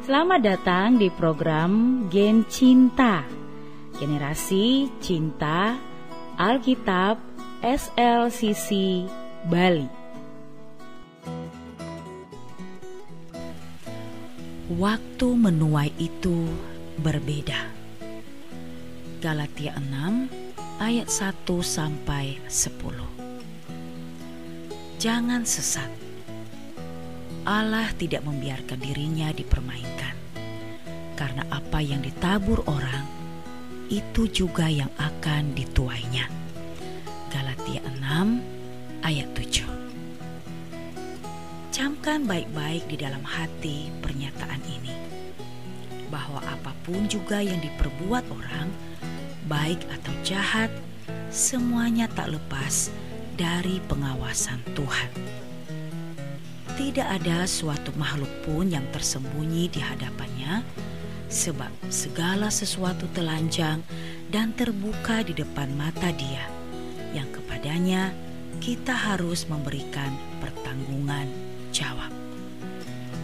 Selamat 0.00 0.40
datang 0.40 0.96
di 0.96 1.12
program 1.12 2.08
Gen 2.08 2.48
Cinta. 2.48 3.20
Generasi 4.00 4.88
Cinta 4.96 5.76
Alkitab 6.40 7.20
SLCC 7.60 9.04
Bali. 9.44 9.84
Waktu 14.72 15.28
menuai 15.36 15.92
itu 16.00 16.48
berbeda. 16.96 17.60
Galatia 19.20 19.76
6 19.76 20.80
ayat 20.80 21.12
1 21.12 21.44
sampai 21.60 22.40
10 22.48 22.80
Jangan 24.96 25.44
sesat. 25.44 25.99
Allah 27.48 27.88
tidak 27.96 28.20
membiarkan 28.28 28.76
dirinya 28.76 29.32
dipermainkan. 29.32 30.12
Karena 31.16 31.44
apa 31.48 31.80
yang 31.80 32.04
ditabur 32.04 32.60
orang, 32.68 33.04
itu 33.88 34.28
juga 34.28 34.68
yang 34.68 34.92
akan 35.00 35.56
dituainya. 35.56 36.28
Galatia 37.32 37.80
6 37.96 38.40
ayat 39.00 39.28
7 39.32 39.64
Camkan 41.72 42.28
baik-baik 42.28 42.84
di 42.92 42.96
dalam 43.00 43.24
hati 43.24 43.88
pernyataan 44.04 44.60
ini. 44.68 44.92
Bahwa 46.12 46.44
apa 46.44 46.76
pun 46.84 47.08
juga 47.08 47.40
yang 47.40 47.62
diperbuat 47.62 48.28
orang, 48.28 48.68
baik 49.48 49.80
atau 49.88 50.12
jahat, 50.26 50.68
semuanya 51.32 52.04
tak 52.12 52.36
lepas 52.36 52.92
dari 53.40 53.80
pengawasan 53.88 54.60
Tuhan. 54.76 55.39
Tidak 56.80 57.04
ada 57.04 57.44
suatu 57.44 57.92
makhluk 58.00 58.32
pun 58.40 58.72
yang 58.72 58.88
tersembunyi 58.88 59.68
di 59.68 59.84
hadapannya, 59.84 60.64
sebab 61.28 61.68
segala 61.92 62.48
sesuatu 62.48 63.04
telanjang 63.12 63.84
dan 64.32 64.56
terbuka 64.56 65.20
di 65.20 65.36
depan 65.36 65.68
mata 65.76 66.08
Dia, 66.08 66.48
yang 67.12 67.28
kepadanya 67.36 68.16
kita 68.64 68.96
harus 68.96 69.44
memberikan 69.44 70.08
pertanggungan 70.40 71.28
jawab. 71.68 72.08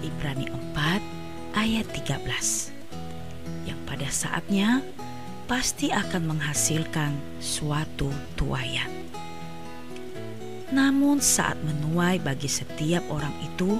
Ibrani 0.00 0.48
4 0.72 1.52
ayat 1.52 1.84
13 1.92 3.68
yang 3.68 3.76
pada 3.84 4.08
saatnya 4.08 4.80
pasti 5.44 5.92
akan 5.92 6.24
menghasilkan 6.24 7.12
suatu 7.36 8.08
tuayan. 8.32 9.01
Namun, 10.72 11.20
saat 11.20 11.60
menuai 11.60 12.16
bagi 12.16 12.48
setiap 12.48 13.04
orang 13.12 13.36
itu 13.44 13.76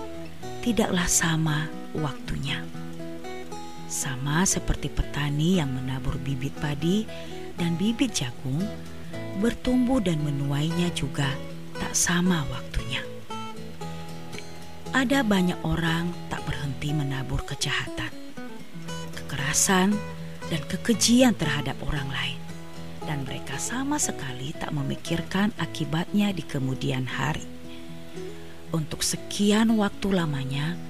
tidaklah 0.60 1.08
sama 1.08 1.64
waktunya. 1.96 2.60
Sama 3.88 4.44
seperti 4.44 4.92
petani 4.92 5.56
yang 5.56 5.72
menabur 5.72 6.20
bibit 6.20 6.52
padi 6.60 7.08
dan 7.56 7.80
bibit 7.80 8.12
jagung, 8.12 8.60
bertumbuh 9.40 10.04
dan 10.04 10.20
menuainya 10.20 10.92
juga 10.92 11.32
tak 11.80 11.96
sama 11.96 12.44
waktunya. 12.52 13.00
Ada 14.92 15.24
banyak 15.24 15.64
orang 15.64 16.12
tak 16.28 16.44
berhenti 16.44 16.92
menabur 16.92 17.40
kejahatan, 17.48 18.12
kekerasan, 19.16 19.96
dan 20.52 20.60
kekejian 20.68 21.32
terhadap 21.40 21.80
orang 21.88 22.12
lain 22.12 22.41
dan 23.12 23.28
mereka 23.28 23.60
sama 23.60 24.00
sekali 24.00 24.56
tak 24.56 24.72
memikirkan 24.72 25.52
akibatnya 25.60 26.32
di 26.32 26.40
kemudian 26.40 27.04
hari. 27.04 27.44
Untuk 28.72 29.04
sekian 29.04 29.68
waktu 29.76 30.16
lamanya, 30.16 30.80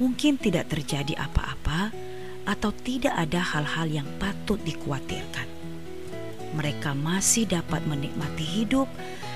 mungkin 0.00 0.40
tidak 0.40 0.72
terjadi 0.72 1.20
apa-apa 1.20 1.92
atau 2.48 2.72
tidak 2.80 3.12
ada 3.12 3.44
hal-hal 3.44 3.92
yang 3.92 4.08
patut 4.16 4.56
dikhawatirkan. 4.64 5.44
Mereka 6.56 6.96
masih 6.96 7.44
dapat 7.44 7.84
menikmati 7.84 8.56
hidup 8.56 8.88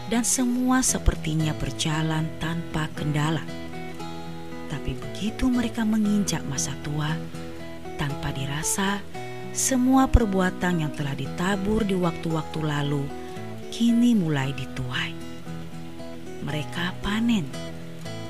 dan 0.08 0.24
semua 0.24 0.80
sepertinya 0.80 1.52
berjalan 1.60 2.24
tanpa 2.40 2.88
kendala. 2.96 3.44
Tapi 4.72 4.96
begitu 4.96 5.44
mereka 5.52 5.84
menginjak 5.84 6.40
masa 6.48 6.72
tua, 6.80 7.12
tanpa 8.00 8.32
dirasa 8.32 9.19
semua 9.50 10.06
perbuatan 10.06 10.86
yang 10.86 10.92
telah 10.94 11.14
ditabur 11.18 11.82
di 11.82 11.98
waktu-waktu 11.98 12.60
lalu 12.62 13.02
kini 13.74 14.14
mulai 14.14 14.54
dituai. 14.54 15.12
Mereka 16.46 17.02
panen, 17.02 17.50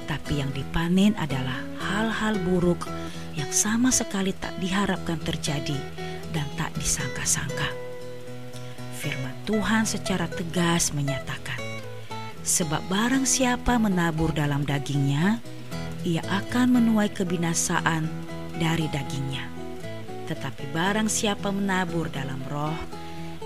tapi 0.08 0.40
yang 0.40 0.48
dipanen 0.56 1.12
adalah 1.20 1.60
hal-hal 1.76 2.40
buruk 2.40 2.88
yang 3.36 3.52
sama 3.52 3.92
sekali 3.92 4.32
tak 4.32 4.56
diharapkan 4.58 5.20
terjadi 5.20 5.76
dan 6.32 6.48
tak 6.56 6.72
disangka-sangka. 6.80 7.68
Firman 8.96 9.36
Tuhan 9.44 9.84
secara 9.84 10.24
tegas 10.24 10.92
menyatakan, 10.96 11.60
"Sebab 12.40 12.80
barang 12.88 13.28
siapa 13.28 13.76
menabur 13.76 14.32
dalam 14.32 14.64
dagingnya, 14.64 15.40
ia 16.00 16.24
akan 16.28 16.80
menuai 16.80 17.12
kebinasaan 17.12 18.08
dari 18.56 18.88
dagingnya." 18.88 19.59
Tetapi 20.30 20.70
barang 20.70 21.10
siapa 21.10 21.50
menabur 21.50 22.06
dalam 22.06 22.38
roh, 22.46 22.78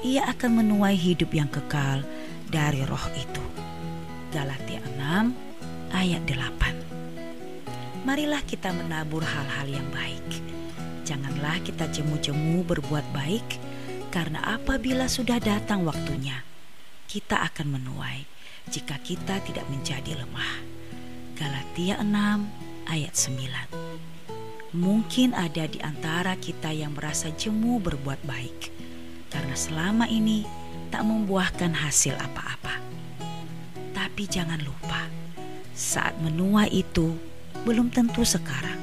ia 0.04 0.28
akan 0.28 0.60
menuai 0.60 0.92
hidup 0.92 1.32
yang 1.32 1.48
kekal 1.48 2.04
dari 2.52 2.84
roh 2.84 3.08
itu. 3.16 3.40
Galatia 4.28 4.84
6 4.92 5.32
ayat 5.96 6.20
8 6.28 8.04
Marilah 8.04 8.44
kita 8.44 8.68
menabur 8.76 9.24
hal-hal 9.24 9.64
yang 9.64 9.88
baik. 9.88 10.28
Janganlah 11.08 11.56
kita 11.64 11.88
jemu-jemu 11.88 12.60
berbuat 12.68 13.16
baik, 13.16 13.48
karena 14.12 14.44
apabila 14.60 15.08
sudah 15.08 15.40
datang 15.40 15.88
waktunya, 15.88 16.44
kita 17.08 17.40
akan 17.48 17.80
menuai 17.80 18.28
jika 18.68 19.00
kita 19.00 19.40
tidak 19.40 19.64
menjadi 19.72 20.20
lemah. 20.20 20.60
Galatia 21.32 21.96
6 22.04 22.92
ayat 22.92 23.16
9 23.16 23.83
Mungkin 24.74 25.38
ada 25.38 25.70
di 25.70 25.78
antara 25.78 26.34
kita 26.34 26.74
yang 26.74 26.98
merasa 26.98 27.30
jemu 27.30 27.78
berbuat 27.78 28.26
baik 28.26 28.74
karena 29.30 29.54
selama 29.54 30.10
ini 30.10 30.42
tak 30.90 31.06
membuahkan 31.06 31.70
hasil 31.70 32.18
apa-apa. 32.18 32.82
Tapi 33.94 34.26
jangan 34.26 34.58
lupa, 34.58 35.06
saat 35.78 36.18
menuai 36.18 36.74
itu 36.74 37.14
belum 37.62 37.94
tentu 37.94 38.26
sekarang. 38.26 38.82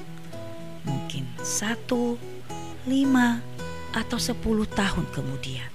Mungkin 0.88 1.28
satu, 1.44 2.16
lima, 2.88 3.44
atau 3.92 4.16
sepuluh 4.16 4.72
tahun 4.72 5.12
kemudian. 5.12 5.68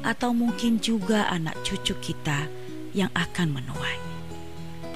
Atau 0.00 0.32
mungkin 0.32 0.80
juga 0.80 1.28
anak 1.28 1.60
cucu 1.60 1.92
kita 2.00 2.48
yang 2.96 3.12
akan 3.12 3.60
menuai. 3.60 4.00